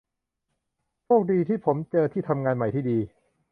[1.05, 2.97] โชคดีที่ผมเจอที่ทำงานใหม่ที่ดี